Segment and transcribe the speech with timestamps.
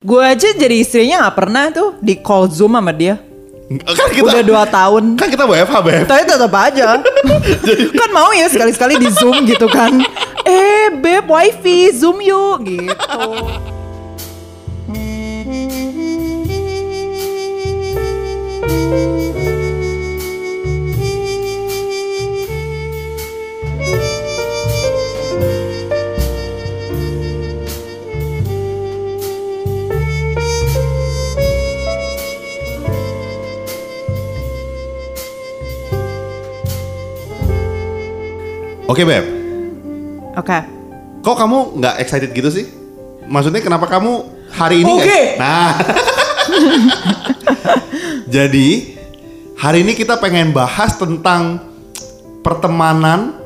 [0.00, 3.20] Gue aja jadi istrinya nggak pernah tuh di call zoom sama dia.
[3.68, 5.20] Kan kita, Udah dua tahun.
[5.20, 6.08] Kan kita WFH, Beb.
[6.08, 6.96] Tapi tetap aja.
[8.00, 10.00] kan mau ya sekali-sekali di zoom gitu kan.
[10.48, 12.96] Eh beb wifi zoom yuk gitu.
[38.90, 39.22] Oke, Beb.
[40.34, 40.58] Oke.
[41.22, 42.66] Kok kamu nggak excited gitu sih?
[43.30, 45.20] Maksudnya kenapa kamu hari ini Oke.
[45.38, 45.78] Nah.
[48.34, 48.98] Jadi,
[49.54, 51.62] hari ini kita pengen bahas tentang
[52.42, 53.38] pertemanan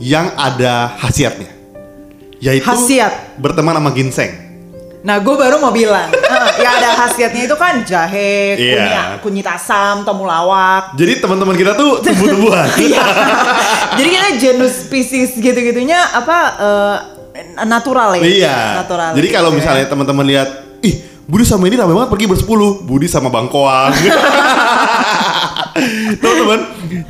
[0.00, 1.52] yang ada khasiatnya.
[2.40, 3.36] Yaitu Khasiat.
[3.36, 4.32] berteman sama ginseng.
[5.04, 6.08] Nah gue baru mau bilang.
[6.56, 9.20] ya ada khasiatnya itu kan jahe, Iya.
[9.20, 10.96] kunyit, kunyit asam, temulawak.
[10.96, 12.68] Jadi teman-teman kita tuh tumbuh-tumbuhan.
[12.86, 13.04] Iya.
[13.96, 16.96] Jadi kita genus spesies gitu-gitunya apa eh,
[17.64, 18.22] natural ya?
[18.24, 18.56] Iya.
[18.84, 19.10] Natural.
[19.16, 19.58] Jadi kalau gitu ya.
[19.60, 20.48] misalnya teman-teman lihat,
[20.80, 20.96] ih
[21.26, 23.90] Budi sama ini rame banget pergi bersepuluh, Budi sama bangkoang.
[26.22, 26.60] Teman-teman,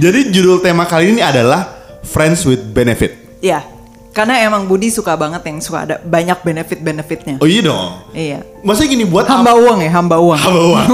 [0.00, 1.69] jadi judul tema kali ini adalah
[2.02, 3.39] Friends with Benefit.
[3.44, 3.75] Iya.
[4.17, 7.36] Karena emang Budi suka banget yang suka ada banyak benefit-benefitnya.
[7.36, 8.00] Oh iya dong.
[8.17, 8.41] Iya.
[8.64, 10.41] Maksudnya gini buat Hamba uang ya, hamba uang.
[10.41, 10.89] hamba uang.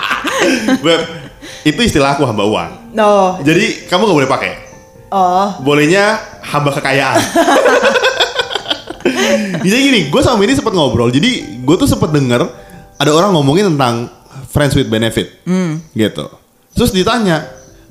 [0.88, 1.00] Beb,
[1.68, 2.96] itu istilah aku hamba uang.
[2.96, 3.36] No.
[3.44, 4.52] Jadi kamu gak boleh pakai.
[5.12, 5.52] Oh.
[5.60, 7.20] Bolehnya hamba kekayaan.
[9.68, 11.12] Jadi gini, gue sama ini sempat ngobrol.
[11.12, 12.40] Jadi gue tuh sempat denger
[12.96, 14.08] ada orang ngomongin tentang
[14.48, 15.44] friends with benefit,
[15.92, 16.24] gitu.
[16.72, 17.44] Terus ditanya,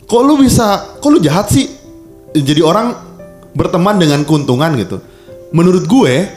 [0.09, 1.69] kok lu bisa, kok lu jahat sih?
[2.33, 3.12] Jadi orang
[3.53, 5.01] berteman dengan keuntungan gitu.
[5.53, 6.27] Menurut gue,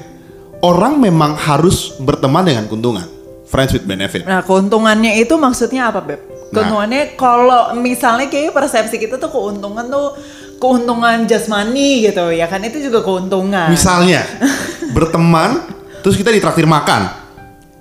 [0.61, 3.09] orang memang harus berteman dengan keuntungan.
[3.47, 4.27] Friends with benefit.
[4.27, 6.20] Nah keuntungannya itu maksudnya apa Beb?
[6.50, 10.19] Keuntungannya kalau misalnya kayak persepsi kita tuh keuntungan tuh
[10.56, 13.69] keuntungan jasmani gitu ya kan itu juga keuntungan.
[13.71, 14.25] Misalnya,
[14.97, 15.62] berteman,
[16.00, 17.25] terus kita ditraktir makan.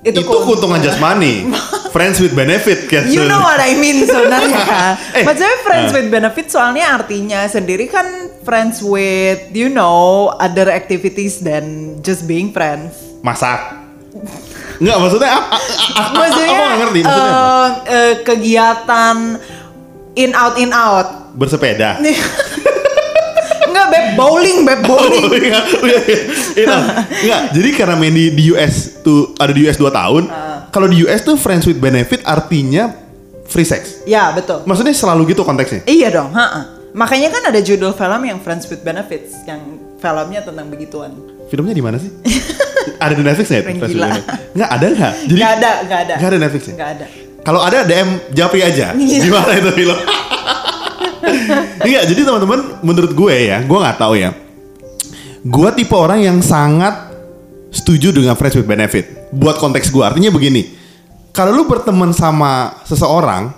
[0.05, 1.49] Itu Itu, keuntungan jasmani.
[1.95, 3.09] Friends with benefit kan.
[3.09, 4.63] You know what I mean sebenarnya.
[5.15, 5.95] Eh, Maksudnya friends eh.
[5.95, 8.03] with benefit soalnya artinya sendiri kan
[8.43, 12.99] friends with you know other activities than just being friends.
[13.23, 13.79] Masak.
[14.75, 15.55] Enggak, maksudnya apa?
[16.13, 17.47] Maksudnya Aku nggak ngerti maksudnya apa?
[17.47, 19.17] eh, eh, kegiatan
[20.13, 21.07] in out in out.
[21.33, 21.99] Bersepeda.
[23.75, 25.51] Enggak beb bowling beb bowling.
[25.51, 26.19] Oh, iya, iya,
[26.55, 26.77] iya.
[27.03, 30.23] Enggak, jadi karena main di, di US tuh ada di US 2 tahun.
[30.31, 30.71] Ah.
[30.71, 32.95] Kalau di US tuh friends with benefit artinya
[33.51, 34.07] free sex.
[34.07, 34.63] ya betul.
[34.63, 35.83] Maksudnya selalu gitu konteksnya.
[35.83, 39.59] Iya dong, ha Makanya kan ada judul film yang Friends with Benefits yang
[39.99, 41.11] filmnya tentang begituan.
[41.51, 42.07] Filmnya di mana sih?
[43.03, 43.63] ada di Netflix nggak?
[43.67, 44.07] Keren Friends with gila.
[44.07, 44.25] Benefit?
[44.55, 45.13] Nggak ada nggak?
[45.27, 46.13] Jadi Gak ada, gak ada.
[46.15, 46.75] nggak ada Netflix ya?
[46.79, 47.05] Ada.
[47.45, 48.95] Kalau ada DM Japri aja.
[48.95, 49.19] Iya.
[49.27, 49.97] Gimana itu film?
[51.85, 54.33] Iya, jadi teman-teman menurut gue ya, gue nggak tahu ya.
[55.45, 57.13] Gue tipe orang yang sangat
[57.69, 59.29] setuju dengan friends with benefit.
[59.29, 60.73] Buat konteks gue, artinya begini.
[61.35, 63.51] Kalau lu berteman sama seseorang,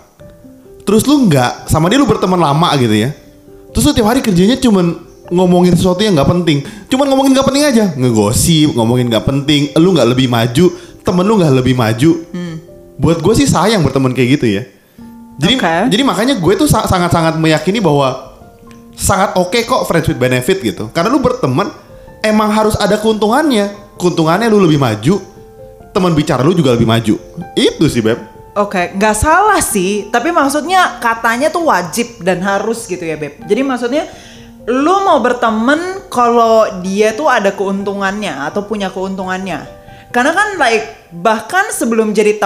[0.84, 3.14] terus lu nggak sama dia lu berteman lama gitu ya.
[3.72, 4.98] Terus lu tiap hari kerjanya cuman
[5.30, 6.66] ngomongin sesuatu yang nggak penting.
[6.90, 9.70] Cuman ngomongin nggak penting aja, ngegosip, ngomongin nggak penting.
[9.78, 10.66] Lu nggak lebih maju,
[11.06, 12.12] temen lu nggak lebih maju.
[12.98, 14.66] Buat gue sih sayang berteman kayak gitu ya.
[15.38, 15.76] Jadi Oke.
[15.94, 18.34] jadi makanya gue tuh sa- sangat-sangat meyakini bahwa
[18.98, 20.90] sangat oke kok friends with benefit gitu.
[20.90, 21.70] Karena lu berteman
[22.26, 23.70] emang harus ada keuntungannya.
[23.98, 25.22] Keuntungannya lu lebih maju,
[25.94, 27.18] teman bicara lu juga lebih maju.
[27.54, 28.38] Itu sih beb.
[28.58, 30.10] Oke, nggak salah sih.
[30.10, 33.46] Tapi maksudnya katanya tuh wajib dan harus gitu ya Beb.
[33.46, 34.10] Jadi maksudnya
[34.66, 39.62] lu mau berteman kalau dia tuh ada keuntungannya atau punya keuntungannya.
[40.10, 42.42] Karena kan like bahkan sebelum jadi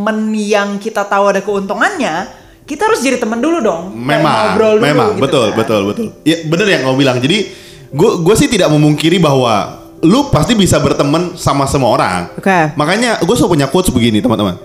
[0.00, 2.24] temen yang kita tahu ada keuntungannya,
[2.64, 3.92] kita harus jadi temen dulu dong.
[3.92, 5.58] Memang, ngobrol dulu memang gitu betul, kan.
[5.60, 6.06] betul, betul.
[6.24, 7.20] Ya bener yang kau bilang.
[7.20, 7.52] Jadi
[7.92, 12.32] gue gue sih tidak memungkiri bahwa lu pasti bisa berteman sama semua orang.
[12.32, 12.72] Oke.
[12.80, 14.56] Makanya gue selalu punya quotes begini teman-teman.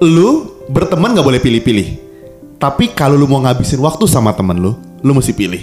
[0.00, 2.00] Lu berteman nggak boleh pilih-pilih.
[2.56, 4.72] Tapi kalau lu mau ngabisin waktu sama temen lu,
[5.04, 5.60] lu mesti pilih.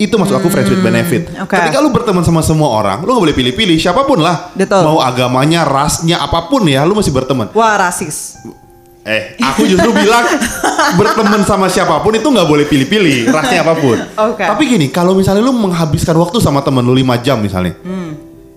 [0.00, 1.28] Itu maksud aku friends with benefit.
[1.28, 1.52] Hmm, oke.
[1.52, 4.48] Ketika lu berteman sama semua orang, lu gak boleh pilih-pilih siapa pun lah.
[4.56, 4.80] Betul.
[4.80, 7.52] Mau agamanya, rasnya, apa pun ya, lu mesti berteman.
[7.52, 8.40] Wah rasis.
[9.00, 10.24] Eh, aku justru bilang
[11.00, 13.96] berteman sama siapa pun itu nggak boleh pilih-pilih rasnya apa pun.
[13.96, 14.44] Oke.
[14.44, 17.76] Tapi gini, kalau misalnya lu menghabiskan waktu sama temen lu 5 jam misalnya,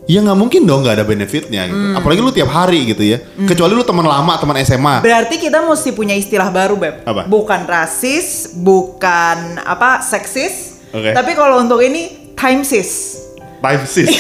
[0.04, 1.84] ya nggak mungkin dong nggak ada benefitnya gitu.
[1.96, 3.24] Apalagi lu tiap hari gitu ya.
[3.48, 5.00] Kecuali lu teman lama, teman SMA.
[5.00, 7.08] Berarti kita mesti punya istilah baru, Beb.
[7.08, 7.24] Apa?
[7.28, 10.73] Bukan rasis, bukan apa seksis.
[10.94, 11.10] Oke.
[11.10, 13.18] Tapi kalau untuk ini time sis.
[13.60, 14.10] Time sis.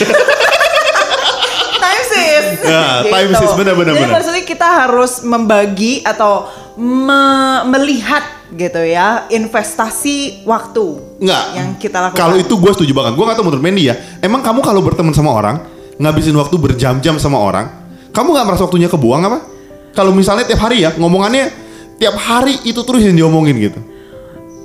[1.83, 2.43] Time sis.
[2.57, 2.63] sis.
[2.73, 4.15] Ya, time sis, benar, benar, Jadi benar.
[4.15, 6.47] maksudnya kita harus membagi atau
[6.79, 8.23] me- melihat
[8.53, 11.43] gitu ya investasi waktu Enggak.
[11.53, 12.19] yang kita lakukan.
[12.23, 13.13] Kalau itu gue setuju banget.
[13.19, 13.95] Gue gak tau menurut Mandy ya.
[14.23, 15.59] Emang kamu kalau berteman sama orang,
[15.99, 17.67] ngabisin waktu berjam-jam sama orang,
[18.15, 19.39] kamu nggak merasa waktunya kebuang apa?
[19.93, 21.51] Kalau misalnya tiap hari ya ngomongannya
[21.99, 23.79] tiap hari itu terus yang diomongin gitu.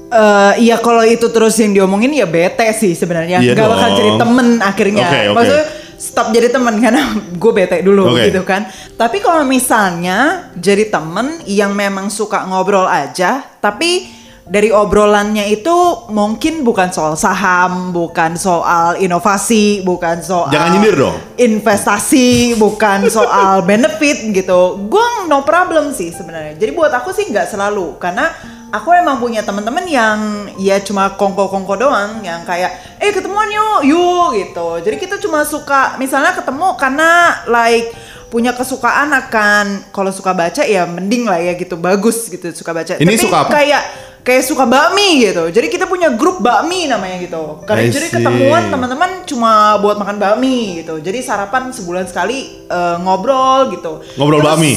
[0.08, 3.44] Eh, iya kalau itu terus yang diomongin ya bete sih sebenarnya.
[3.44, 5.04] Iya Gak bakal jadi temen akhirnya.
[5.04, 5.36] Oke, oke.
[5.36, 5.66] Maksudnya
[5.98, 7.02] stop jadi temen karena
[7.42, 8.32] gue bete dulu Oke.
[8.32, 8.64] gitu kan.
[8.96, 14.16] Tapi kalau misalnya jadi temen yang memang suka ngobrol aja, tapi
[14.48, 15.76] dari obrolannya itu
[16.08, 21.16] mungkin bukan soal saham, bukan soal inovasi, bukan soal Jangan nyindir dong.
[21.36, 24.88] investasi, bukan soal benefit gitu.
[24.88, 26.56] Gue no problem sih sebenarnya.
[26.56, 30.18] Jadi buat aku sih nggak selalu karena aku emang punya teman-teman yang
[30.60, 34.68] ya cuma kongko-kongko doang yang kayak eh ketemuan yuk, yuk gitu.
[34.84, 37.92] Jadi kita cuma suka misalnya ketemu karena like
[38.28, 43.00] punya kesukaan akan kalau suka baca ya mending lah ya gitu bagus gitu suka baca.
[43.00, 43.50] Ini Tapi suka apa?
[43.56, 43.82] kayak
[44.20, 45.48] kayak suka bakmi gitu.
[45.48, 47.64] Jadi kita punya grup bakmi namanya gitu.
[47.64, 51.00] Karena jadi ketemuan teman-teman cuma buat makan bakmi gitu.
[51.00, 54.04] Jadi sarapan sebulan sekali eh, ngobrol gitu.
[54.20, 54.76] Ngobrol bakmi?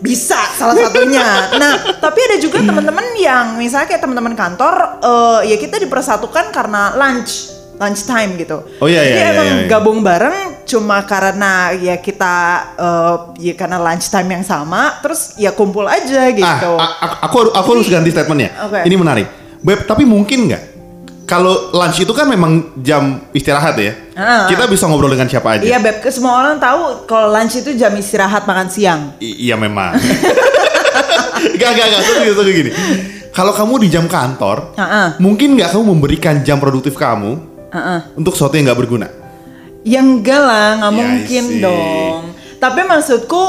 [0.00, 1.52] Bisa salah satunya.
[1.54, 6.96] nah, tapi ada juga teman-teman yang misalnya kayak teman-teman kantor eh, ya kita dipersatukan karena
[6.96, 8.60] lunch lunch time gitu.
[8.76, 9.68] Oh, iya, Jadi iya, iya, emang iya, iya.
[9.68, 10.38] gabung bareng
[10.68, 12.36] cuma karena ya kita
[12.76, 16.72] eh, ya karena lunch time yang sama terus ya kumpul aja gitu.
[16.76, 18.52] Ah, a- a- aku aku harus ganti statementnya.
[18.68, 18.84] Oke.
[18.84, 19.26] Ini menarik.
[19.60, 20.69] Beb, tapi mungkin nggak?
[21.30, 23.94] Kalau lunch itu kan memang jam istirahat ya.
[24.18, 24.50] Ah.
[24.50, 25.62] Kita bisa ngobrol dengan siapa aja.
[25.62, 29.14] Iya beb, ke semua orang tahu kalau lunch itu jam istirahat makan siang.
[29.22, 29.94] I- iya memang.
[31.54, 32.00] gak gak gak.
[32.02, 32.70] Tunggu tunggu gini.
[33.30, 37.38] Kalau kamu di jam kantor, Ah, mungkin nggak kamu memberikan jam produktif kamu
[37.70, 38.00] Heeh.
[38.18, 39.06] untuk sesuatu yang nggak berguna?
[39.80, 41.62] Ya enggak lah, nggak Ya, mungkin see.
[41.62, 42.20] dong.
[42.58, 43.42] Tapi maksudku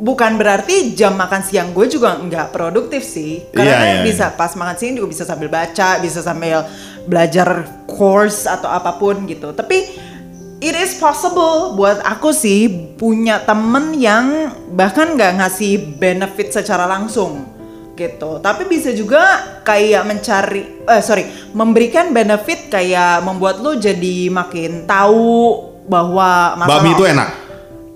[0.00, 3.44] bukan berarti jam makan siang gue juga nggak produktif sih.
[3.52, 6.64] Karena Iya, iya, bisa pas makan siang juga bisa sambil baca, bisa sambil
[7.04, 9.52] belajar course atau apa pun gitu.
[9.52, 9.78] Tapi
[10.64, 17.44] it is possible buat aku sih punya temen yang bahkan nggak ngasih benefit secara langsung
[18.00, 18.40] gitu.
[18.40, 19.20] Tapi bisa juga
[19.60, 26.90] kayak mencari, eh sorry, memberikan benefit kayak membuat lu jadi makin tahu bahwa masalah Bakmi
[26.96, 27.49] itu enak.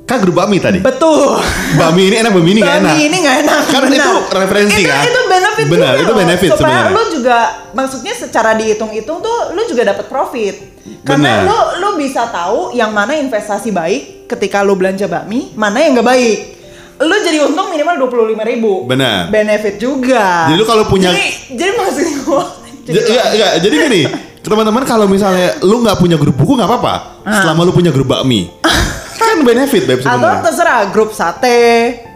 [0.05, 0.79] Kan grup bakmi tadi.
[0.79, 1.41] Betul.
[1.75, 2.93] Bakmi ini enak, bakmi ini nggak enak.
[2.93, 3.63] Bakmi ini nggak enak.
[3.67, 3.97] Kan benar.
[3.97, 5.03] itu referensi itu, kan?
[5.03, 6.19] Itu benefit Benar, juga itu loh.
[6.19, 6.93] benefit Supaya sebenarnya.
[6.93, 7.39] lu juga,
[7.73, 10.55] maksudnya secara dihitung-hitung tuh lu juga dapat profit.
[10.85, 11.01] Benar.
[11.03, 15.97] Karena lu lu bisa tahu yang mana investasi baik ketika lu belanja bakmi, mana yang
[15.97, 16.39] nggak baik.
[16.95, 18.73] Lu jadi untung minimal 25.000 ribu.
[18.85, 19.27] Benar.
[19.27, 20.47] Benefit juga.
[20.47, 22.45] Jadi lu kalau punya- Jadi, jadi maksud gua.
[22.85, 23.53] J- Enggak, enggak.
[23.59, 24.03] Jadi gini,
[24.39, 26.95] teman-teman kalau misalnya lu nggak punya grup buku nggak apa-apa.
[27.25, 28.53] Selama lu punya grup bakmi.
[29.27, 30.43] kan benefit Beb Atau sebenarnya.
[30.43, 31.61] terserah grup sate,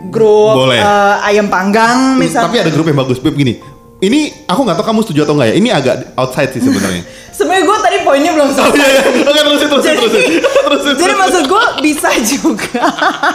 [0.07, 0.77] grup Boleh.
[0.77, 2.47] eh, ayam panggang misalnya.
[2.47, 3.57] Tapi ada grup yang bagus Beb gini.
[3.99, 5.57] Ini aku nggak tahu kamu setuju atau enggak ya.
[5.57, 7.03] Ini agak outside sih sebenarnya.
[7.39, 8.75] Sebenarnya gue tadi poinnya belum Oh selesai.
[8.75, 9.03] iya, iya.
[9.25, 10.23] Oke terusin terusin Jadi- terusin.
[10.43, 10.95] Terusin.
[10.97, 12.83] Jadi maksud gue bisa juga,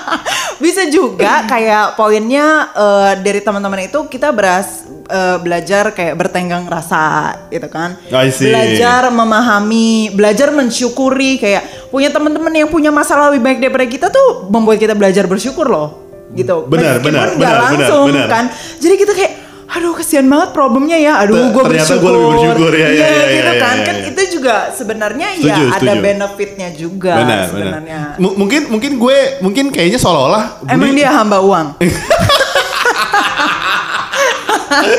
[0.63, 7.03] bisa juga kayak poinnya eh, dari teman-teman itu kita beras eh, belajar kayak bertenggang rasa
[7.47, 7.99] gitu kan.
[8.07, 8.47] I see.
[8.47, 14.47] Belajar memahami, belajar mensyukuri kayak punya teman-teman yang punya masalah lebih baik daripada kita tuh
[14.47, 15.99] membuat kita belajar bersyukur loh
[16.31, 16.65] gitu.
[16.65, 18.27] Benar, Meskipun benar, benar, benar, langsung benar.
[18.27, 18.45] kan.
[18.77, 19.33] Jadi kita kayak
[19.65, 21.17] aduh kesian banget problemnya ya.
[21.19, 22.01] Aduh gue ternyata bersyukur.
[22.03, 23.75] gua lebih bersyukur, ya, ya, Iya, ya, gitu ya, kan.
[23.75, 24.05] ya, Kan ya.
[24.07, 27.49] itu juga sebenarnya ya Setuju, ada benefitnya juga Benar, benar.
[27.49, 27.99] sebenarnya.
[28.17, 31.67] M- mungkin mungkin gue mungkin kayaknya seolah-olah Emang dia hamba uang?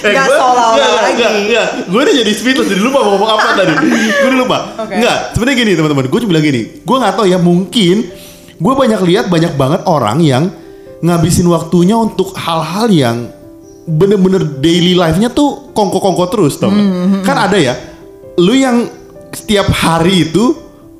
[0.00, 1.12] Eh, Gak seolah-olah lagi.
[1.20, 1.66] nggak, nggak.
[1.92, 3.72] Gue udah jadi speechless, jadi lupa mau ngomong apa tadi.
[4.08, 4.58] Gue udah lupa.
[4.80, 4.94] Oke.
[4.96, 6.04] Enggak, sebenarnya gini teman-teman.
[6.08, 6.62] Gue cuma bilang gini.
[6.80, 7.96] Gue nggak tahu ya mungkin
[8.56, 10.44] gue banyak lihat banyak banget orang yang
[11.00, 13.16] ngabisin waktunya untuk hal-hal yang
[13.84, 16.86] bener-bener daily life-nya tuh kongko-kongko terus tau nggak?
[16.86, 17.74] Hmm, Kan ada ya,
[18.36, 18.88] lu yang
[19.30, 20.56] setiap hari itu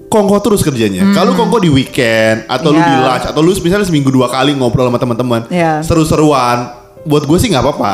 [0.08, 1.08] kongko terus kerjanya.
[1.12, 2.84] Kalau kongko di weekend atau lu Hmm.
[2.84, 2.90] Iya.
[2.90, 5.80] di lunch atau lu misalnya seminggu dua kali ngobrol sama teman-teman, Iya.
[5.80, 6.79] seru-seruan.
[7.06, 7.92] Buat gue sih nggak apa-apa.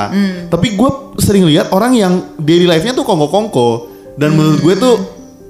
[0.51, 0.91] Tapi gue
[1.23, 4.95] sering lihat orang yang daily life-nya tuh kongko-kongko dan menurut gue tuh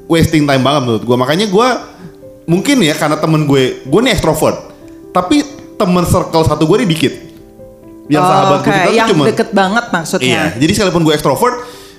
[0.07, 1.17] wasting time banget menurut gue.
[1.17, 1.69] Makanya gue
[2.47, 4.71] mungkin ya karena temen gue, gue nih extrovert.
[5.11, 5.43] Tapi
[5.77, 7.13] temen circle satu gue nih dikit.
[8.07, 10.55] Yang Oh, sahabat gue tuh yang cuma deket banget maksudnya.
[10.55, 11.57] Iya, jadi sekalipun gue extrovert,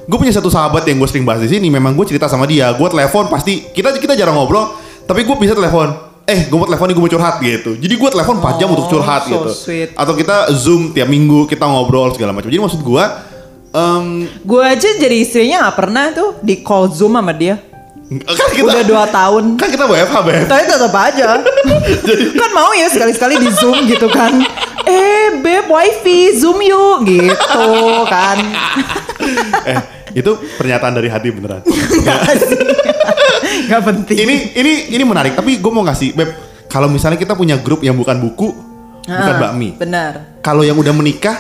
[0.08, 1.68] gue punya satu sahabat yang gue sering bahas di sini.
[1.68, 4.72] Memang gue cerita sama dia, gue telepon pasti kita kita jarang ngobrol,
[5.04, 6.07] tapi gue bisa telepon.
[6.28, 7.72] Eh, gue mau telepon nih, gue mau curhat gitu.
[7.74, 9.50] Jadi gue telepon 4 jam Oh, untuk curhat so gitu.
[9.50, 9.90] sweet.
[9.96, 12.52] Atau kita zoom tiap minggu kita ngobrol segala macam.
[12.52, 13.04] Jadi maksud gue,
[13.72, 17.56] em, Gue aja jadi istrinya nggak pernah tuh di call zoom sama dia.
[18.08, 19.56] Kan kita Udah dua tahun.
[19.56, 20.44] kan kita WFH, Beb.
[20.48, 21.28] Tapi tetap aja.
[22.44, 24.32] kan mau ya sekali-sekali di Zoom gitu kan.
[24.84, 27.68] Eh, Beb, wifi, Zoom yuk gitu
[28.04, 28.40] kan.
[29.72, 29.80] eh,
[30.12, 31.64] itu pernyataan dari hati beneran.
[33.68, 34.18] Gak penting.
[34.18, 36.30] ini ini ini menarik, tapi gue mau ngasih Beb,
[36.68, 38.52] kalau misalnya kita punya grup yang bukan buku,
[39.08, 39.76] bukan Ah, bakmi.
[39.80, 40.42] Benar.
[40.44, 41.36] Kalau yang udah menikah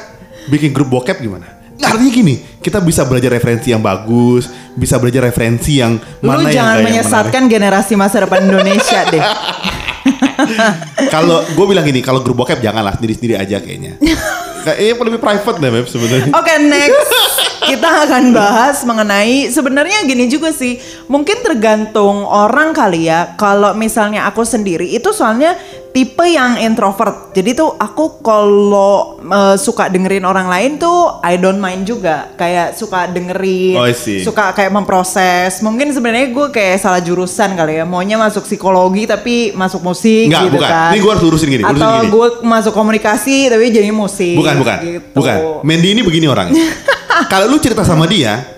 [0.48, 1.58] bikin grup bokep gimana?
[1.78, 6.54] Artinya gini, kita bisa belajar referensi yang bagus, bisa belajar referensi yang Lu mana yang
[6.54, 9.22] jangan kayak yang menyesatkan generasi masa depan Indonesia deh.
[11.14, 13.98] Kalau gue bilang gini, kalau grup bokep janganlah sendiri-sendiri aja kayaknya.
[14.76, 16.32] Kayaknya lebih private deh, Beb sebenarnya.
[16.36, 20.80] Oke next kita akan bahas mengenai sebenarnya gini juga sih
[21.12, 25.60] mungkin tergantung orang kali ya kalau misalnya aku sendiri itu soalnya
[25.98, 31.58] tipe yang introvert jadi tuh aku kalau eh, suka dengerin orang lain tuh I don't
[31.58, 33.89] mind juga kayak suka dengerin Oh,
[34.22, 39.51] suka kayak memproses mungkin sebenarnya gue kayak salah jurusan kali ya maunya masuk psikologi tapi
[39.51, 40.70] masuk musik Nggak, gitu bukan.
[40.70, 42.10] kan Ini gue harus lurusin gini, lurusin atau gini.
[42.13, 44.77] gue masuk komunikasi tapi jadi musik Bukan, bukan.
[44.80, 45.08] gitu.
[45.16, 45.38] Bukan.
[45.63, 46.62] Mandy ini begini orangnya.
[47.32, 48.57] Kalau lu cerita sama dia,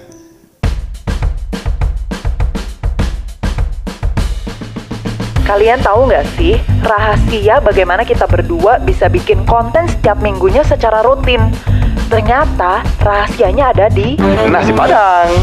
[5.50, 11.42] Kalian tahu nggak sih rahasia bagaimana kita berdua bisa bikin konten setiap minggunya secara rutin?
[12.06, 14.14] Ternyata rahasianya ada di
[14.46, 15.34] nasi padang.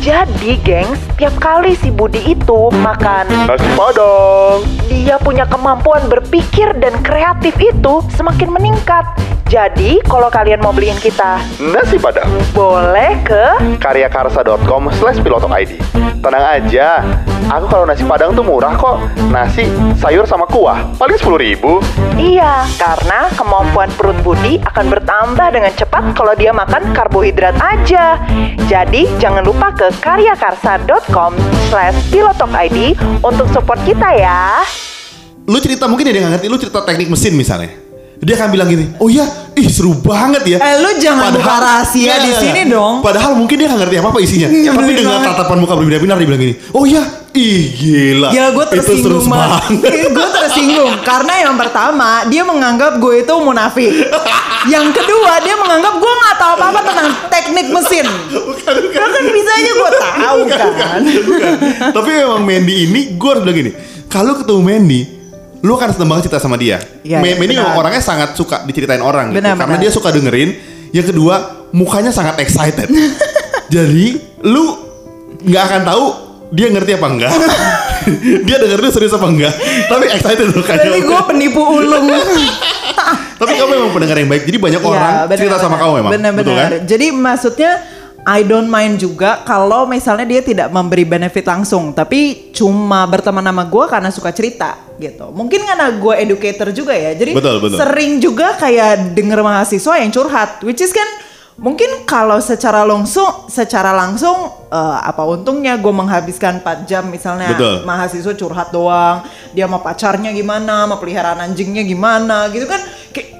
[0.00, 6.96] Jadi, gengs, tiap kali si Budi itu makan nasi padang, dia punya kemampuan berpikir dan
[7.04, 9.04] kreatif itu semakin meningkat.
[9.50, 12.30] Jadi, kalau kalian mau beliin kita Nasi Padang.
[12.54, 13.44] boleh ke
[13.82, 15.74] karyakarsa.com slash pilotok ID
[16.22, 17.02] Tenang aja
[17.50, 19.02] Aku kalau nasi padang tuh murah kok.
[19.26, 19.66] Nasi,
[19.98, 21.82] sayur sama kuah Paling 10 ribu.
[22.14, 28.22] Iya, karena kemampuan perut Budi akan bertambah dengan cepat kalau dia makan karbohidrat aja.
[28.70, 31.32] Jadi, jangan lupa ke karyakarsa.com
[31.66, 34.62] slash pilotokid untuk support kita ya.
[35.44, 37.74] lu cerita mungkin dia nggak ngerti, lu cerita teknik mesin misalnya.
[38.20, 39.24] Dia akan bilang gini, oh iya,
[39.56, 40.58] ih seru banget ya.
[40.60, 42.74] Eh, lu jangan buka rahasia Nggak, di nggak, sini nggak.
[42.76, 42.94] dong.
[43.00, 44.48] Padahal mungkin dia nggak ngerti apa apa isinya.
[44.52, 45.28] Nyebelin Tapi dengan banget.
[45.34, 47.02] tatapan muka berbeda-beda dia bilang gini, oh iya,
[47.32, 48.28] ih gila.
[48.28, 49.62] Gila gue Itu tersinggung banget.
[50.16, 53.92] gue tersinggung karena yang pertama dia menganggap gue itu munafik.
[54.66, 58.06] yang kedua dia menganggap gue nggak tahu apa apa tentang teknik mesin.
[58.28, 58.98] bukan, bukan.
[59.00, 61.00] Kan bisa aja gue tahu kan.
[61.00, 61.52] Bukan.
[61.92, 63.72] Tapi memang Mandy ini, gue harus bilang gini,
[64.06, 65.00] kalau ketemu Mandy,
[65.60, 66.76] lu akan seneng banget cerita sama dia.
[67.00, 67.62] Iya, Ma- iya, Mandy benar.
[67.64, 69.84] memang orangnya sangat suka diceritain orang gitu, Benar, karena benar.
[69.86, 70.50] dia suka dengerin.
[70.90, 71.34] Yang kedua,
[71.70, 72.90] mukanya sangat excited.
[73.74, 74.74] Jadi, lu
[75.40, 76.04] nggak akan tahu
[76.50, 77.32] dia ngerti apa enggak.
[78.46, 79.54] dia dengerin serius apa enggak.
[79.86, 81.06] Tapi excited tuh Berarti kayaknya.
[81.06, 82.06] gue penipu ulung.
[83.40, 84.44] Tapi kamu memang pendengar yang baik.
[84.44, 86.10] Jadi banyak orang Iya, benar, cerita sama kamu memang.
[86.12, 86.70] Benar, Betul kan?
[86.84, 87.72] Jadi maksudnya
[88.20, 93.64] I don't mind juga kalau misalnya dia tidak memberi benefit langsung, tapi cuma berteman sama
[93.64, 95.32] gue karena suka cerita gitu.
[95.32, 97.80] Mungkin karena gue educator juga ya, jadi Betul, betul.
[97.80, 101.08] sering juga kayak denger mahasiswa yang curhat, which is kan
[101.60, 107.84] mungkin kalau secara langsung, secara langsung eh, apa untungnya gue menghabiskan 4 jam misalnya Betul.
[107.84, 112.80] mahasiswa curhat doang, dia sama pacarnya gimana, sama peliharaan anjingnya gimana gitu kan.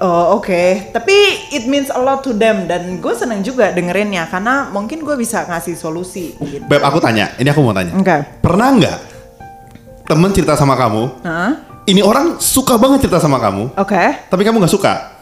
[0.05, 1.15] Oh, oke, tapi
[1.55, 5.49] it means a lot to them dan gue seneng juga dengerinnya karena mungkin gue bisa
[5.49, 6.37] ngasih solusi.
[6.37, 6.67] Gitu.
[6.69, 7.33] Beb, aku tanya.
[7.41, 7.97] Ini aku mau tanya.
[7.97, 8.45] Oke.
[8.45, 8.99] Pernah nggak
[10.11, 11.03] temen cerita sama kamu?
[11.25, 11.53] Hah?
[11.89, 14.29] Ini orang suka banget cerita sama kamu, Oke.
[14.29, 15.17] tapi kamu nggak suka.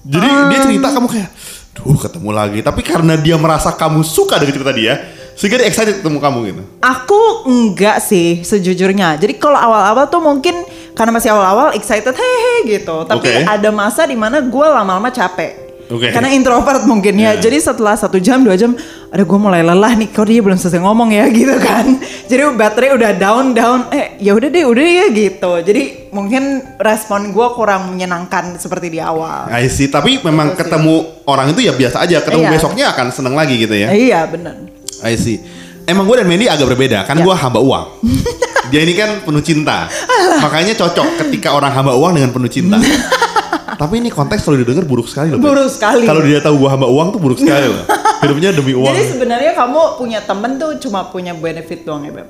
[0.00, 1.28] Jadi dia cerita kamu kayak,
[1.74, 2.58] duh ketemu lagi.
[2.60, 4.94] Tapi karena dia merasa kamu suka dengan cerita dia,
[5.38, 6.62] sehingga dia excited ketemu kamu gitu.
[6.84, 9.16] Aku enggak sih sejujurnya.
[9.16, 10.54] Jadi kalau awal-awal tuh mungkin
[10.92, 13.08] karena masih awal-awal excited hehe gitu.
[13.08, 13.48] Tapi Oke.
[13.48, 15.70] ada masa di mana gue lama-lama capek.
[15.90, 16.14] Oke.
[16.14, 17.34] Karena introvert mungkin ya.
[17.34, 17.42] Iya.
[17.50, 18.78] Jadi setelah satu jam dua jam,
[19.10, 20.08] ada gue mulai lelah nih.
[20.08, 21.98] Kok dia belum selesai ngomong ya gitu kan.
[22.24, 23.90] Jadi baterai udah down down.
[23.90, 25.52] Eh ya udah deh udah ya gitu.
[25.60, 26.42] Jadi mungkin
[26.76, 29.50] respon gue kurang menyenangkan seperti di awal.
[29.50, 29.86] I see.
[29.86, 30.60] Tapi memang Gitu sih.
[30.64, 32.16] ketemu orang itu ya biasa aja.
[32.20, 32.52] Ketemu Iya.
[32.52, 33.90] besoknya akan seneng lagi gitu ya.
[33.90, 34.54] Iya bener.
[35.02, 35.42] I see.
[35.84, 37.02] Emang gue dan Mandy agak berbeda.
[37.02, 37.24] Kan Ya.
[37.24, 37.84] gue hamba uang.
[38.70, 39.90] dia ini kan penuh cinta.
[40.38, 42.78] Makanya cocok ketika orang hamba uang dengan penuh cinta.
[43.80, 45.40] Tapi ini konteks kalau didengar buruk sekali loh.
[45.40, 46.04] Buruk sekali.
[46.04, 47.82] Kalau dia tahu gue hamba uang tuh buruk sekali loh.
[48.20, 48.92] Hidupnya demi uang.
[48.92, 52.28] Jadi sebenarnya kamu punya temen tuh cuma punya benefit doang ya Beb?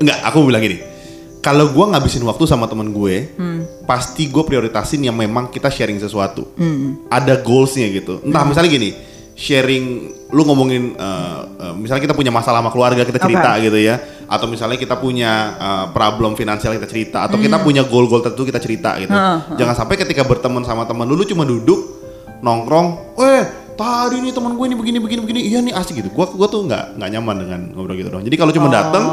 [0.00, 0.78] Enggak, aku bilang gini.
[1.40, 3.64] Kalau gue ngabisin waktu sama temen gue, Hmm.
[3.88, 6.44] pasti gue prioritasin yang memang kita sharing sesuatu.
[6.60, 7.08] Hmm.
[7.08, 8.20] Ada goalsnya gitu.
[8.20, 8.92] Entah misalnya gini,
[9.32, 9.84] sharing,
[10.36, 13.64] lu ngomongin, eh, eh, misalnya kita punya masalah sama keluarga kita cerita Oke.
[13.64, 13.96] gitu ya,
[14.28, 18.60] atau misalnya kita punya eh, problem finansial kita cerita, atau kita punya goal-goal tertentu kita
[18.60, 19.08] cerita gitu.
[19.08, 19.56] Hmm.
[19.56, 22.04] Jangan sampai ketika berteman sama teman lu, lu cuma duduk
[22.44, 23.44] nongkrong, weh
[23.80, 25.40] tadi nih teman gue ini begini begini begini.
[25.48, 26.12] Iya nih asik gitu.
[26.12, 28.24] Gue gue tuh nggak nggak nyaman dengan ngobrol gitu doang.
[28.28, 29.04] Jadi kalau cuma datang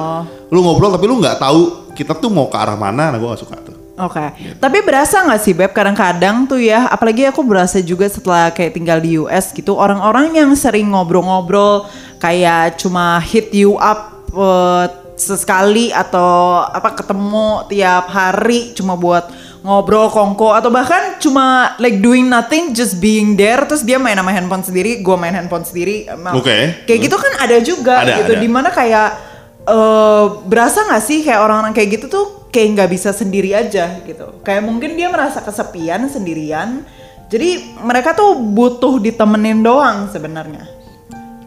[0.51, 3.41] lu ngobrol tapi lu nggak tahu kita tuh mau ke arah mana nah gue gak
[3.41, 3.75] suka tuh.
[3.97, 4.29] Oke,
[4.61, 9.01] tapi berasa nggak sih Beb kadang-kadang tuh ya, apalagi aku berasa juga setelah kayak tinggal
[9.01, 11.89] di US gitu, orang-orang yang sering ngobrol-ngobrol
[12.21, 14.85] kayak cuma hit you up eh,
[15.17, 19.33] sesekali atau apa ketemu tiap hari cuma buat
[19.67, 24.31] ngobrol kongko atau bahkan cuma like doing nothing just being there terus dia main sama
[24.31, 26.07] handphone sendiri, gue main handphone sendiri.
[26.31, 26.87] Oke.
[26.87, 28.41] Kayak gitu kan ada juga Ada, gitu, ada.
[28.41, 29.09] di mana kayak
[29.67, 34.39] eh berasa nggak sih kayak orang-orang kayak gitu tuh kayak nggak bisa sendiri aja gitu
[34.39, 36.87] kayak mungkin dia merasa kesepian sendirian
[37.27, 40.63] jadi mereka tuh butuh ditemenin doang sebenarnya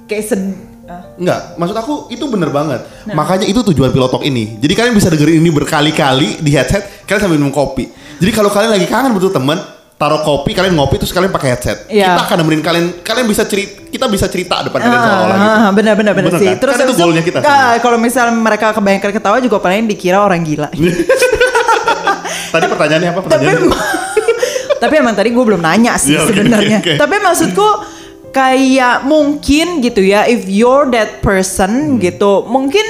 [0.04, 0.52] kayak sed
[0.84, 1.16] ah.
[1.16, 2.82] Enggak, maksud aku itu bener banget.
[3.14, 4.58] Makanya itu tujuan pilotok ini.
[4.58, 7.86] Jadi kalian bisa dengerin ini berkali-kali di headset, kalian sambil minum kopi.
[8.20, 9.56] Jadi kalau kalian lagi kangen butuh temen,
[9.96, 11.78] taruh kopi, kalian ngopi terus kalian pakai headset.
[11.86, 12.12] Iya.
[12.12, 15.48] Kita akan nemenin kalian, kalian bisa cerita, kita bisa cerita depan kalian seolah-olah gitu.
[15.50, 16.48] Ah, benar benar benar Bener sih.
[16.50, 16.56] kan?
[16.58, 17.80] Terus Kan itu goalnya kita ah, sebenarnya.
[17.80, 20.68] kalau misal mereka kebanyakan ketawa juga paling dikira orang gila.
[22.50, 23.20] Tadi pertanyaannya apa?
[23.20, 23.78] tapi Pertanyaannya?
[24.82, 26.78] tapi emang tadi gue belum nanya sih Iya, oke, sebenarnya.
[26.80, 26.92] oke, oke.
[26.98, 27.68] Tapi maksudku
[28.30, 32.00] kayak mungkin gitu ya, if you're that person Hmm.
[32.00, 32.82] gitu, mungkin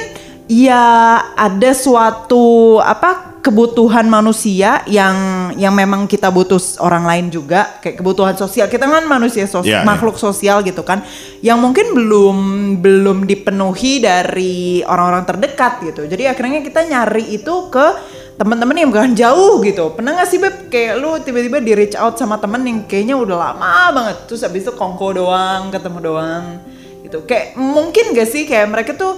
[0.51, 0.83] ya
[1.31, 2.43] ada suatu
[2.77, 5.15] apa kebutuhan manusia yang
[5.57, 7.79] yang memang kita butuh orang lain juga.
[7.79, 8.67] Kayak kebutuhan sosial.
[8.67, 9.87] Kita kan manusia sos- Iya, iya.
[9.87, 11.01] makhluk sosial gitu kan.
[11.39, 12.37] Yang mungkin belum
[12.83, 16.05] belum dipenuhi dari orang-orang terdekat gitu.
[16.05, 17.87] Jadi akhirnya kita nyari itu ke
[18.37, 19.95] teman-teman yang bukan jauh gitu.
[19.95, 20.67] Pernah gak sih beb?
[20.69, 24.17] Kayak lu tiba-tiba di reach out sama temen yang kayaknya udah lama banget.
[24.29, 26.43] Terus habis itu kongko doang ketemu doang
[27.01, 27.25] gitu.
[27.25, 28.45] Kayak mungkin gak sih?
[28.45, 29.17] Kayak mereka tuh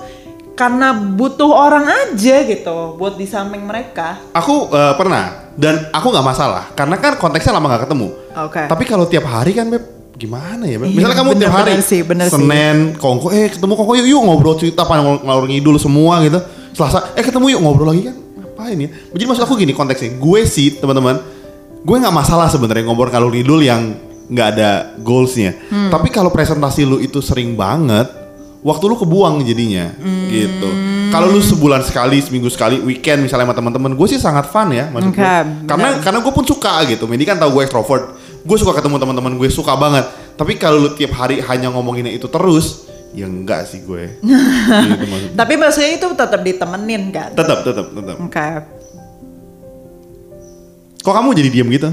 [0.53, 6.25] karena butuh orang aja gitu buat di samping mereka Aku eh, pernah dan aku nggak
[6.25, 8.07] masalah karena kan konteksnya lama nggak ketemu.
[8.49, 8.63] Oke.
[8.65, 9.85] Tapi kalau tiap hari kan Beb
[10.17, 10.89] gimana ya Beb?
[10.89, 12.37] Iya, Misalnya kamu bener, tiap hari bener sih, bener sih.
[12.37, 16.41] Senin kongko eh ketemu kongko yuk, yuk ngobrol cerita apa ngalur ngidul semua gitu.
[16.73, 18.15] Selasa eh ketemu yuk ngobrol lagi kan.
[18.17, 18.89] Ngapain ya?
[19.13, 20.17] Jadi maksud aku gini konteksnya.
[20.17, 21.21] Gue sih teman-teman,
[21.85, 23.93] gue nggak masalah sebenarnya ngobrol ngalur ngidul yang
[24.29, 24.69] nggak ada
[25.05, 25.53] goalsnya.
[25.69, 25.93] Hmm.
[25.93, 28.22] Tapi kalau presentasi lu itu sering banget,
[28.63, 30.27] waktu lu kebuang jadinya Hmm.
[30.27, 30.69] gitu.
[31.11, 34.89] Kalau lu sebulan sekali, seminggu sekali, weekend misalnya sama teman-teman, gue sih sangat fun ya
[34.89, 35.21] maksud gue.
[35.21, 37.05] Oke, Karena karena gue pun suka gitu.
[37.05, 38.17] Medi kan tahu gue extrovert.
[38.41, 40.09] Gue suka ketemu teman-teman gue suka banget.
[40.33, 44.17] Tapi kalau lu tiap hari hanya ngomonginnya itu terus, ya enggak sih gue.
[44.89, 45.37] gitu maksudnya.
[45.37, 48.15] tapi maksudnya itu tetap ditemenin kan Tetap, tetap, tetap.
[48.17, 48.47] oke
[50.97, 51.89] Kok kamu jadi diem gitu?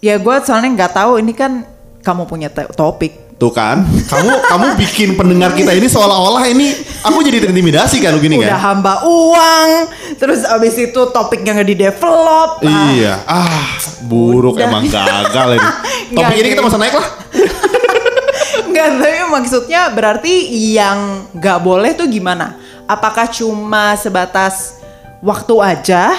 [0.00, 1.62] Ya gue soalnya nggak tahu ini kan
[2.00, 3.14] kamu punya topik.
[3.36, 6.72] Tuh kan, kamu kamu bikin pendengar kita ini seolah-olah ini
[7.04, 8.80] aku jadi terintimidasi kan lu gini Udah kan?
[8.80, 9.68] hamba uang,
[10.16, 12.64] terus abis itu topiknya nggak di develop.
[12.64, 13.76] Iya, ah
[14.08, 14.72] buruk Udah.
[14.72, 15.68] emang gagal ini.
[16.16, 16.66] Topik ini kita Ki.
[16.70, 17.06] masa naik lah.
[18.72, 20.34] Nggak tapi maksudnya berarti
[20.72, 22.56] yang nggak boleh tuh gimana?
[22.88, 24.80] Apakah cuma sebatas
[25.20, 26.14] waktu aja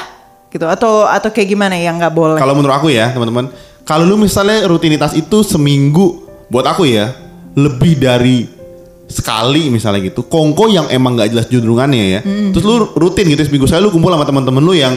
[0.53, 2.37] gitu atau atau kayak gimana yang nggak boleh?
[2.37, 3.49] Kalau menurut aku ya teman-teman,
[3.87, 7.11] kalau lu misalnya rutinitas itu seminggu, buat aku ya
[7.53, 8.47] lebih dari
[9.07, 12.19] sekali misalnya gitu, kongko yang emang nggak jelas judulungannya ya,
[12.51, 14.91] terus lu rutin gitu seminggu sekali lu kumpul sama teman-teman lu yang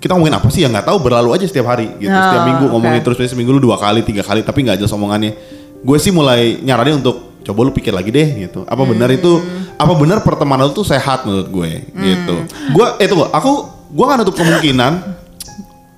[0.00, 2.64] kita ngomongin apa sih yang nggak tahu berlalu aja setiap hari gitu, Ah, setiap minggu
[2.72, 3.12] ngomongin oke.
[3.12, 5.36] terus seminggu lu dua kali tiga kali tapi nggak jelas omongannya.
[5.84, 9.38] Gue sih mulai nyaranin untuk coba lu pikir lagi deh gitu, apa benar itu
[9.76, 12.34] apa benar pertemanan lu tuh sehat menurut gue gitu.
[12.72, 13.52] Gue eh tunggu, aku
[13.92, 14.92] gue nggak nutup kemungkinan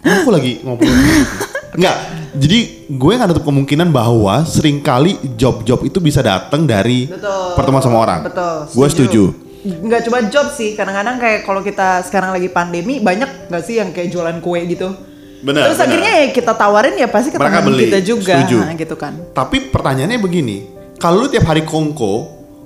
[0.03, 0.91] aku lagi ngobrol
[1.79, 1.97] Enggak,
[2.35, 2.59] jadi
[2.91, 7.55] gue nggak nutup kemungkinan bahwa sering kali job-job itu bisa datang dari Betul.
[7.55, 8.27] pertemuan sama orang.
[8.27, 8.67] Betul.
[8.75, 9.23] Gue setuju.
[9.63, 13.95] Nggak cuma job sih, kadang-kadang kayak kalau kita sekarang lagi pandemi banyak nggak sih yang
[13.95, 14.91] kayak jualan kue gitu.
[15.39, 15.87] Benar, Terus benar.
[15.87, 18.59] akhirnya ya kita tawarin ya pasti ke Mereka beli, kita juga, setuju.
[18.59, 19.13] nah, gitu kan.
[19.31, 20.57] Tapi pertanyaannya begini,
[20.99, 22.15] kalau lu tiap hari kongko,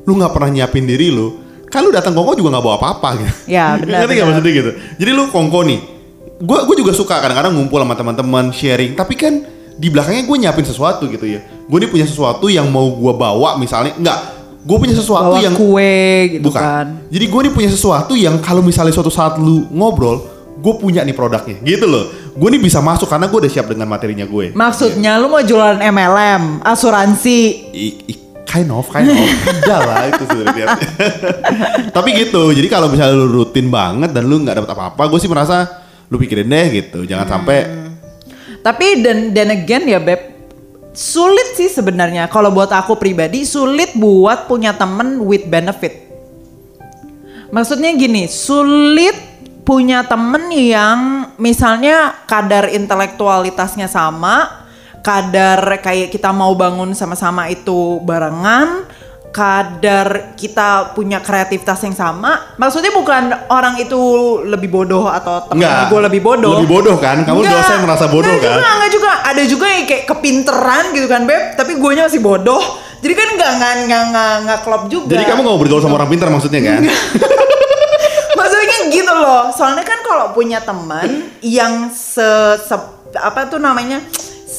[0.09, 1.37] lu nggak pernah nyiapin diri lu,
[1.68, 3.33] kan lu datang kongko juga nggak bawa apa-apa gitu.
[3.44, 4.70] Ya, benar, Ngerti nggak maksudnya gitu?
[5.05, 5.79] Jadi lu kongko nih,
[6.42, 10.66] gue gue juga suka kadang-kadang ngumpul sama teman-teman sharing, tapi kan di belakangnya gue nyiapin
[10.66, 11.38] sesuatu gitu ya.
[11.64, 14.18] Gue nih punya sesuatu yang mau gue bawa misalnya, nggak,
[14.62, 16.02] gue punya sesuatu Bawa yang kue
[16.35, 16.61] gitu Bukan.
[16.61, 16.87] kan.
[17.09, 20.18] Jadi gue nih punya sesuatu yang kalau misalnya suatu saat lu ngobrol,
[20.59, 22.05] gue punya nih produknya, gitu loh.
[22.35, 24.50] Gue nih bisa masuk karena gue udah siap dengan materinya gue.
[24.52, 27.38] Maksudnya lu mau jualan MLM, asuransi.
[27.72, 29.16] I- i- kind of, kind of.
[29.62, 30.66] Udah lah itu sebenarnya.
[31.96, 32.52] Tapi gitu.
[32.52, 35.82] Jadi kalau misalnya lu rutin banget dan lu nggak dapat apa-apa, gue sih merasa
[36.12, 37.09] lu pikirin deh gitu.
[37.09, 37.59] Jangan sampai
[38.62, 40.22] Tapi dan dan again ya Beb,
[40.94, 45.98] sulit sih sebenarnya kalau buat aku pribadi sulit buat punya temen with benefit.
[47.51, 49.18] Maksudnya gini, sulit
[49.66, 54.62] punya temen yang misalnya kadar intelektualitasnya sama,
[55.03, 58.87] kadar kayak kita mau bangun sama-sama itu barengan,
[59.33, 62.55] kadar kita punya kreativitas yang sama.
[62.61, 63.97] Maksudnya bukan orang itu
[64.45, 65.88] lebih bodoh atau temen Enggak.
[65.88, 66.53] gue lebih bodoh.
[66.61, 67.25] Lebih bodoh kan?
[67.25, 67.64] Kamu Enggak.
[67.64, 68.57] dosen merasa bodoh Enggak kan?
[68.61, 69.12] Juga, enggak juga.
[69.25, 71.57] Ada juga yang kayak kepinteran gitu kan, Beb.
[71.57, 72.61] Tapi guanya masih bodoh.
[73.01, 75.16] Jadi kan enggak enggak enggak enggak, enggak klop juga.
[75.16, 76.81] Jadi kamu gak mau bergaul sama orang pintar maksudnya kan?
[78.38, 79.42] Maksudnya gitu loh.
[79.51, 82.25] Soalnya kan kalau punya teman yang se,
[82.59, 84.03] se- apa tuh namanya?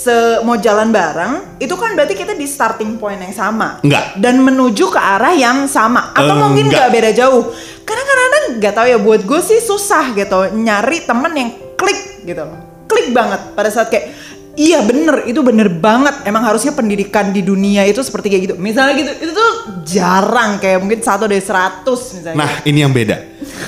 [0.04, 3.80] Se mau jalan bareng, itu kan berarti kita di starting point yang sama.
[3.80, 4.20] Enggak.
[4.20, 6.12] Dan menuju ke arah yang sama.
[6.12, 6.92] Atau Eh, mungkin enggak.
[6.92, 7.44] nggak beda jauh.
[7.84, 12.44] Karena kadang-kadang nggak tahu ya buat gue sih susah gitu nyari temen yang klik gitu.
[12.92, 14.12] Klik banget pada saat kayak
[14.54, 16.30] Iya bener, itu bener banget.
[16.30, 18.56] Emang harusnya pendidikan di dunia itu seperti kayak gitu.
[18.62, 22.38] Misalnya gitu, itu tuh jarang kayak mungkin satu dari seratus misalnya.
[22.38, 23.18] Nah ini yang beda.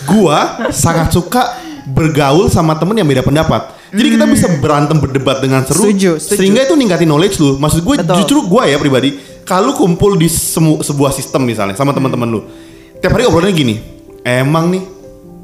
[0.05, 3.73] Gua sangat suka bergaul sama temen yang beda pendapat.
[3.95, 5.85] Jadi kita bisa berantem berdebat dengan seru.
[5.85, 5.93] Hmm.
[5.93, 6.39] Setuju, setuju.
[6.41, 7.55] Sehingga itu ningkatin knowledge lu.
[7.55, 8.15] Maksud gue Betul.
[8.19, 9.09] justru gue ya pribadi.
[9.45, 12.41] Kalau kumpul di semu- sebuah sistem misalnya sama teman-teman lu.
[12.97, 13.75] Tiap hari obrolannya gini.
[14.25, 14.83] Emang nih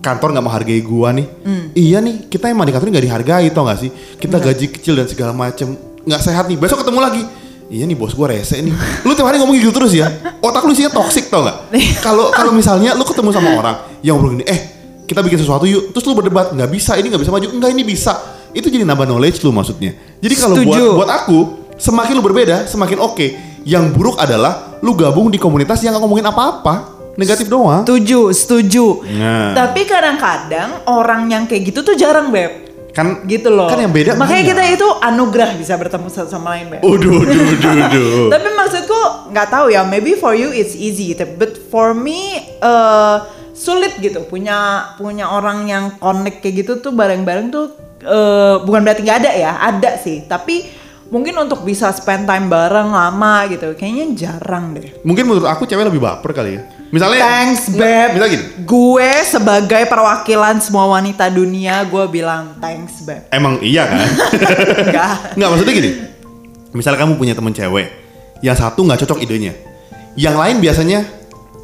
[0.01, 1.27] kantor nggak menghargai gua nih.
[1.45, 1.65] Hmm.
[1.77, 3.93] Iya nih kita emang di kantor nggak dihargai tau gak sih?
[4.17, 6.58] Kita gaji kecil dan segala macem nggak sehat nih.
[6.58, 7.23] Besok ketemu lagi.
[7.71, 8.73] Iya nih bos gua rese nih.
[9.08, 10.10] Lu tiap hari ngomong gitu terus ya.
[10.41, 11.71] Otak lu isinya toxic tau gak?
[12.06, 14.70] Kalau kalau misalnya lu ketemu sama orang yang ngobrol gini, eh
[15.12, 15.91] kita bikin sesuatu yuk.
[15.91, 18.15] Terus lu berdebat nggak bisa, ini nggak bisa maju, enggak ini bisa.
[18.56, 19.91] Itu jadi nambah knowledge lu maksudnya.
[20.24, 21.39] Jadi kalau buat buat aku
[21.76, 23.28] semakin lu berbeda semakin oke.
[23.67, 27.84] Yang buruk adalah lu gabung di komunitas yang nggak ngomongin apa-apa, negatif doang.
[27.84, 28.86] Setuju, setuju.
[29.19, 29.54] Nah.
[29.54, 32.71] Tapi kadang-kadang orang yang kayak gitu tuh jarang, Beb.
[32.91, 33.71] Kan Gitu loh.
[33.71, 34.52] Kan yang beda Makanya banyak.
[34.52, 36.82] kita itu anugerah bisa bertemu satu sama lain, Beb.
[36.82, 38.28] Uduh, uduh, uduh, uduh.
[38.34, 39.00] Tapi maksudku
[39.32, 43.15] nggak tahu ya, maybe for you it's easy, but for me eh,
[43.62, 47.65] sulit gitu punya punya orang yang connect kayak gitu tuh bareng-bareng tuh
[48.02, 50.26] eh, bukan berarti nggak ada ya, ada sih.
[50.26, 55.06] Tapi mungkin untuk bisa spend time bareng lama gitu, kayaknya jarang deh.
[55.06, 56.62] Mungkin menurut aku cewek lebih baper kali ya.
[56.91, 58.17] Misalnya Thanks, Beb.
[58.17, 63.32] Misalnya gini, Gue sebagai perwakilan semua wanita dunia, gue bilang thanks, Beb.
[63.32, 64.08] emang iya kan?
[64.89, 65.15] Enggak.
[65.39, 65.91] Nggak maksudnya gini.
[66.71, 67.88] Misalnya kamu punya temen cewek,
[68.41, 69.52] yang satu nggak cocok idenya,
[70.15, 71.04] yang lain biasanya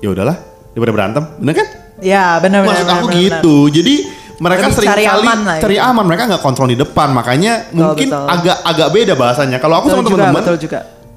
[0.03, 0.35] ya udahlah
[0.75, 1.67] daripada berantem, bener kan?
[2.01, 2.77] Ya, benar benar.
[2.77, 3.57] Maksud aku benar, gitu.
[3.73, 3.95] Jadi
[4.37, 7.73] mereka Lebih sering cari kali aman lah cari aman, mereka nggak kontrol di depan, makanya
[7.73, 8.25] mungkin betul.
[8.29, 9.57] agak agak beda bahasanya.
[9.57, 10.57] Kalau aku Betul sama teman-teman, betul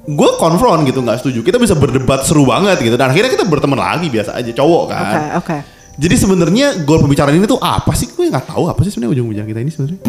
[0.01, 1.39] gue konfront gitu nggak setuju.
[1.45, 5.05] Kita bisa berdebat seru banget gitu, dan akhirnya kita berteman lagi biasa aja cowok kan.
[5.05, 5.57] Oke, oke.
[6.01, 8.09] Jadi sebenarnya goal pembicaraan ini tuh apa sih?
[8.09, 10.01] Gue nggak tahu apa sih sebenarnya ujung ujung kita ini sebenarnya.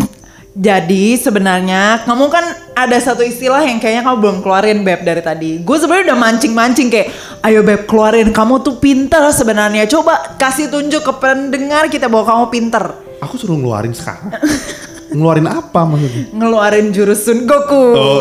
[0.52, 2.44] Jadi sebenarnya kamu kan
[2.76, 5.50] ada satu istilah yang kayaknya kamu belum keluarin beb dari tadi.
[5.64, 7.08] Gue sebenarnya udah mancing-mancing kayak,
[7.40, 9.88] ayo beb keluarin kamu tuh pinter sebenarnya.
[9.88, 12.84] Coba kasih tunjuk ke pendengar kita bahwa kamu pinter.
[13.24, 14.28] Aku suruh ngeluarin sekarang.
[15.16, 16.24] ngeluarin apa maksudnya?
[16.36, 17.84] Ngeluarin jurus Sun Goku.
[17.96, 18.20] Oh,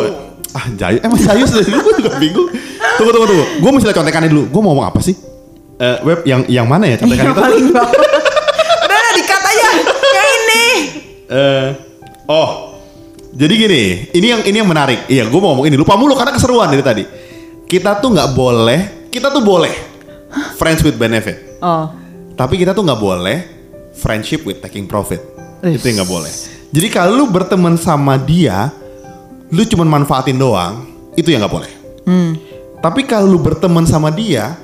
[0.56, 2.48] ah Jayu, emang Jayu sudah dulu gue juga bingung.
[2.96, 4.44] Tunggu tunggu tunggu, gue mesti lihat contekannya dulu.
[4.48, 5.12] Gue mau ngomong apa sih?
[5.76, 7.42] Eh, web yang yang mana ya contekan Yang itu?
[7.44, 7.92] paling bawah.
[8.88, 9.68] Udah dikat aja.
[10.16, 10.64] Yang ini.
[11.28, 11.68] Eh,
[12.32, 12.50] oh,
[13.36, 15.04] jadi gini, ini yang ini yang menarik.
[15.08, 15.76] Iya, gue mau ngomong ini.
[15.76, 17.04] Lupa mulu karena keseruan dari tadi.
[17.68, 18.80] Kita tuh nggak boleh,
[19.12, 19.72] kita tuh boleh
[20.56, 21.92] friends with benefit, Oh.
[22.36, 23.36] tapi kita tuh nggak boleh
[23.96, 25.20] friendship with taking profit.
[25.64, 25.80] Is.
[25.80, 26.32] Itu yang nggak boleh.
[26.72, 28.72] Jadi kalau lu berteman sama dia,
[29.52, 31.72] lu cuman manfaatin doang, itu yang nggak boleh.
[32.82, 34.56] Tapi kalau lu berteman sama dia,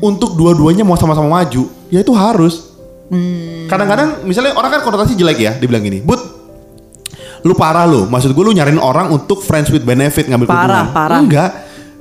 [0.00, 2.74] untuk dua-duanya mau sama-sama maju, ya itu harus.
[3.66, 6.18] Kadang-kadang misalnya orang kan konotasi jelek ya, dibilang gini, but
[7.46, 10.86] lu parah lu, maksud gue lu nyariin orang untuk friends with benefit ngambil Parah, keuntungan.
[10.90, 11.18] parah.
[11.22, 11.50] Enggak,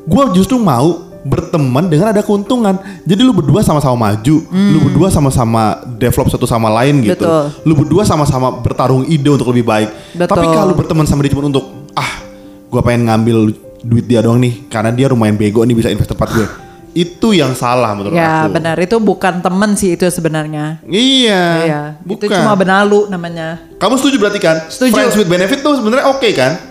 [0.01, 2.73] gue justru mau berteman dengan ada keuntungan.
[3.05, 7.21] Jadi lu berdua sama-sama maju, lu berdua sama-sama develop satu sama lain gitu.
[7.21, 7.43] Betul.
[7.61, 9.89] Lu berdua sama-sama bertarung ide untuk lebih baik.
[10.17, 10.33] Betul.
[10.33, 12.25] Tapi kalau berteman sama dia cuma untuk ah,
[12.65, 13.37] gue pengen ngambil
[13.81, 16.47] duit dia doang nih, karena dia lumayan bego nih bisa invest tempat gue.
[16.95, 18.55] Itu yang salah menurut Ya aku.
[18.55, 20.79] benar itu bukan temen sih itu sebenarnya.
[20.81, 22.23] Iya, Iya, bukan.
[22.23, 23.59] itu cuma benalu namanya.
[23.75, 24.63] Kamu setuju berarti kan?
[24.65, 24.95] Setuju.
[24.95, 26.55] Friends with benefit tuh sebenarnya oke kan?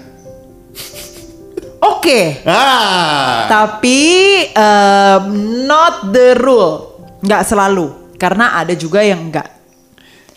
[1.84, 3.44] Oke, Ah.
[3.44, 4.00] tapi
[4.50, 5.24] um,
[5.62, 9.44] not the rule, nggak selalu, karena ada juga yang nggak.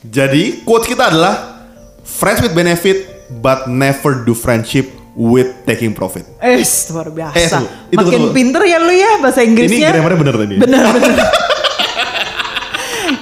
[0.04, 1.64] Jadi quotes kita adalah
[2.02, 6.30] friends with benefit but never do friendship with taking profit.
[6.38, 6.62] Eh,
[6.94, 7.58] luar biasa.
[7.58, 8.34] Eh, itu Makin betul.
[8.38, 9.90] pinter ya lu ya bahasa Ini Inggrisnya.
[9.90, 10.56] grammarnya bener tadi.
[10.56, 11.18] Bener bener.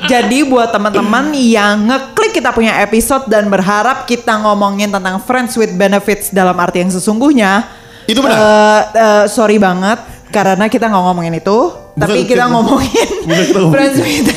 [0.05, 5.73] Jadi buat teman-teman yang ngeklik kita punya episode dan berharap kita ngomongin tentang friends with
[5.73, 7.65] benefits dalam arti yang sesungguhnya.
[8.05, 8.37] Itu benar.
[8.37, 9.97] eh, eh, sorry banget
[10.29, 11.57] karena kita nggak ngomongin itu,
[11.95, 12.53] tapi Bukan, kita bukan.
[12.53, 14.27] ngomongin Bukan kita friends with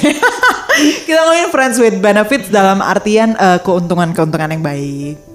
[1.05, 5.28] kita ngomongin friends with benefits dalam artian eh, keuntungan-keuntungan yang baik.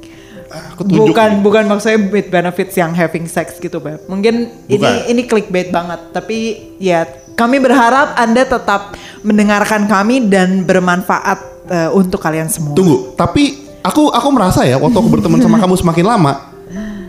[0.53, 1.09] Aku tunjuk.
[1.09, 1.41] bukan nih.
[1.41, 5.09] bukan maksudnya with benefits yang having sex gitu beb mungkin ini Bukan.
[5.09, 6.37] ini clickbait banget tapi
[6.77, 8.93] ya kami berharap anda tetap
[9.25, 14.95] mendengarkan kami dan bermanfaat eh, untuk kalian semua Tunggu, tapi aku aku merasa ya waktu
[14.95, 16.33] aku berteman sama kamu semakin lama,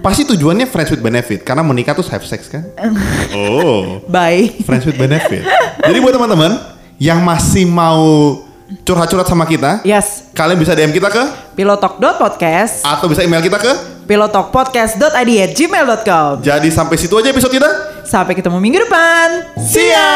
[0.00, 2.64] pasti tujuannya friends with benefit karena menikah tuh have sex kan?
[3.36, 5.44] Oh, bye friends with benefit.
[5.80, 6.52] Jadi buat teman-teman
[6.96, 8.38] yang masih mau
[8.84, 10.32] curhat-curhat sama kita, yes.
[10.32, 11.20] kalian bisa DM kita ke
[11.56, 13.72] pilotalk.podcast atau bisa email kita ke
[14.08, 16.40] pilotalkpodcast.id@gmail.com.
[16.40, 17.68] Jadi sampai situ aja episode kita.
[18.04, 19.42] Sampai ketemu minggu depan.
[19.60, 20.12] See ya.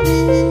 [0.00, 0.49] thank you ya!